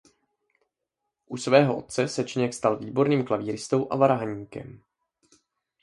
U 1.25 1.37
svého 1.37 1.77
otce 1.77 2.07
se 2.07 2.23
Čeněk 2.23 2.53
stal 2.53 2.77
výborným 2.77 3.25
klavíristou 3.25 3.91
a 3.93 3.95
varhaníkem. 3.95 4.83